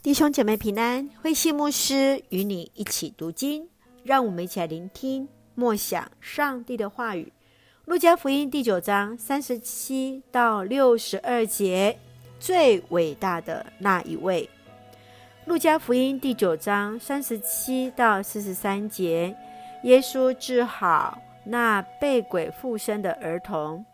[0.00, 3.68] 弟兄姐妹平安，慧馨牧师与你一起读经，
[4.04, 7.32] 让我们一起来聆听默想上帝的话语。
[7.84, 11.98] 路加福音第九章三十七到六十二节，
[12.38, 14.48] 最伟大的那一位。
[15.46, 19.36] 路加福音第九章三十七到四十三节，
[19.82, 23.84] 耶稣治好那被鬼附身的儿童。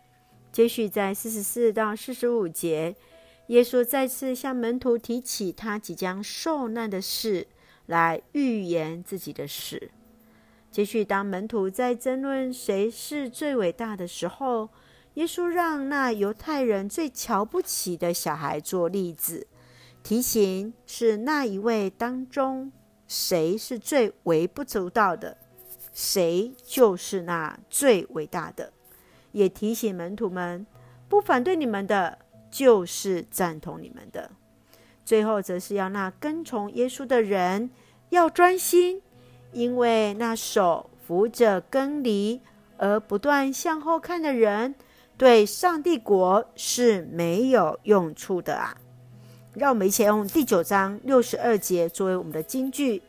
[0.52, 2.94] 接续在四十四到四十五节。
[3.48, 7.46] 耶稣再次向门徒提起他即将受难的事，
[7.84, 9.90] 来预言自己的死。
[10.70, 14.70] 继续，当门徒在争论谁是最伟大的时候，
[15.14, 19.46] 耶稣让那犹太人最瞧不起的小孩做例子，
[20.02, 22.72] 提醒是那一位当中
[23.06, 25.36] 谁是最微不足道的，
[25.92, 28.72] 谁就是那最伟大的。
[29.32, 30.66] 也提醒门徒们，
[31.10, 32.23] 不反对你们的。
[32.54, 34.30] 就是赞同你们的。
[35.04, 37.68] 最后，则是要那跟从耶稣的人
[38.10, 39.02] 要专心，
[39.50, 42.40] 因为那手扶着耕犁
[42.76, 44.76] 而不断向后看的人，
[45.18, 48.76] 对上帝国是没有用处的啊！
[49.54, 53.02] 让我们一起用第九章六十二节作为我们的金句。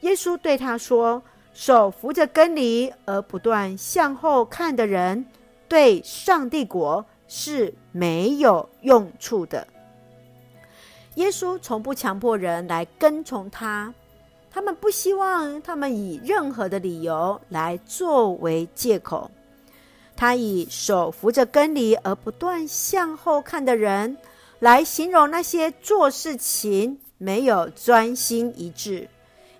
[0.00, 1.22] 耶稣对他说
[1.54, 5.24] ：“手扶着耕犁而不断向后看的人，
[5.66, 9.66] 对上帝国。”是没有用处的。
[11.14, 13.94] 耶稣从不强迫人来跟从他，
[14.50, 19.30] 他们不希望他们以任何的理由来作为借口。
[20.14, 24.16] 他以手扶着根犁而不断向后看的人，
[24.60, 29.08] 来形容那些做事情没有专心一致，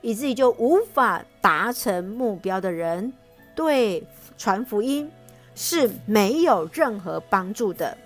[0.00, 3.12] 以至于就无法达成目标的人，
[3.55, 4.06] 对
[4.39, 5.11] 传福音。
[5.57, 7.97] 是没有任何帮助的，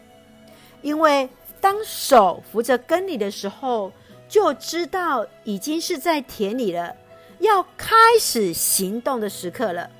[0.80, 1.28] 因为
[1.60, 3.92] 当手扶着耕犁的时候，
[4.28, 6.96] 就知道已经是在田里了，
[7.40, 9.90] 要开始行动的时刻了，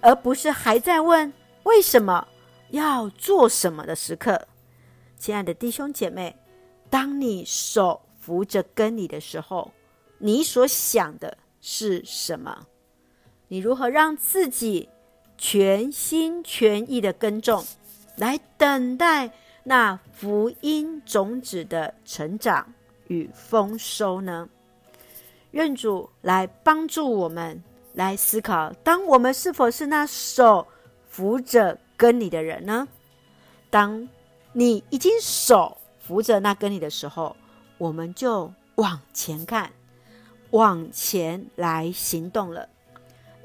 [0.00, 2.26] 而不是还在问为什么
[2.70, 4.48] 要做什么的时刻。
[5.16, 6.36] 亲爱的弟兄姐妹，
[6.90, 9.70] 当你手扶着耕犁的时候，
[10.18, 12.66] 你所想的是什么？
[13.48, 14.88] 你如何让自己
[15.38, 17.64] 全心全意的耕种，
[18.16, 19.30] 来等待
[19.64, 22.72] 那福音种子的成长
[23.08, 24.48] 与丰收呢？
[25.52, 27.62] 愿主来帮助我们
[27.94, 30.66] 来思考：当我们是否是那手
[31.08, 32.86] 扶着跟你的人呢？
[33.70, 34.08] 当
[34.52, 37.36] 你已经手扶着那跟你的时候，
[37.78, 39.70] 我们就往前看，
[40.50, 42.68] 往前来行动了。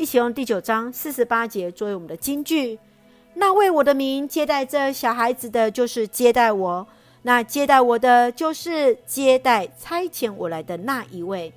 [0.01, 2.79] 一起用第九章四十八节作为我们的金句。
[3.35, 6.83] 那为我的名接待这小孩子的，就是接待我；
[7.21, 11.53] 那接待我的，就是接待差遣我来的那一位。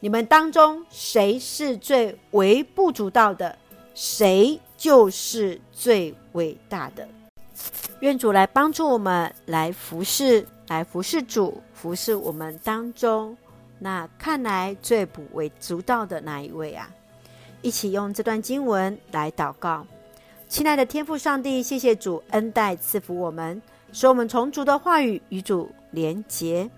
[0.00, 3.54] 你们当中谁是最微不足道的，
[3.94, 7.06] 谁就是最伟大的。
[8.00, 13.36] 愿主来帮助我们，来服侍，来服侍主，服侍我们当中
[13.78, 16.88] 那看来最不微足道的那一位啊。
[17.62, 19.86] 一起用这段经文来祷告，
[20.48, 23.62] 亲爱的天父上帝，谢谢主恩待赐福我们，
[23.92, 26.68] 使我们从主的话语与主连结。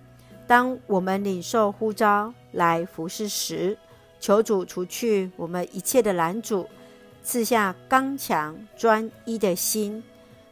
[0.47, 3.77] 当我们领受呼召来服侍时，
[4.21, 6.69] 求主除去我们一切的拦阻，
[7.23, 10.05] 赐下刚强专一的心，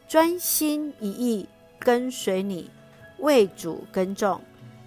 [0.08, 1.46] 专心一意
[1.78, 2.70] 跟随你，
[3.18, 4.40] 为主耕种，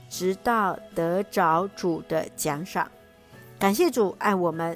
[0.10, 2.90] 直到得着主的奖赏。
[3.60, 4.76] 感谢主爱我们。